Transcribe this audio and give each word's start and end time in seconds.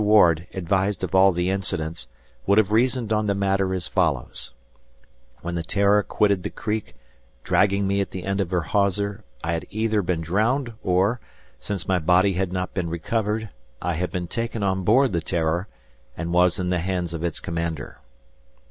Ward, 0.03 0.47
advised 0.55 1.03
of 1.03 1.13
all 1.13 1.31
the 1.31 1.51
incidents, 1.51 2.07
would 2.47 2.57
have 2.57 2.71
reasoned 2.71 3.13
on 3.13 3.27
the 3.27 3.35
matter 3.35 3.71
as 3.71 3.87
follows: 3.87 4.51
when 5.43 5.53
the 5.53 5.61
"Terror" 5.61 6.01
quitted 6.01 6.41
the 6.41 6.49
creek 6.49 6.95
dragging 7.43 7.85
me 7.85 8.01
at 8.01 8.09
the 8.09 8.23
end 8.25 8.41
of 8.41 8.49
her 8.49 8.61
hawser, 8.63 9.23
I 9.43 9.53
had 9.53 9.67
either 9.69 10.01
been 10.01 10.21
drowned 10.21 10.73
or, 10.81 11.19
since 11.59 11.87
my 11.87 11.99
body 11.99 12.33
had 12.33 12.51
not 12.51 12.73
been 12.73 12.89
recovered, 12.89 13.49
I 13.79 13.93
had 13.93 14.11
been 14.11 14.27
taken 14.27 14.63
on 14.63 14.83
board 14.83 15.11
the 15.13 15.21
"Terror," 15.21 15.67
and 16.17 16.33
was 16.33 16.57
in 16.57 16.71
the 16.71 16.79
hands 16.79 17.13
of 17.13 17.23
its 17.23 17.39
commander. 17.39 17.99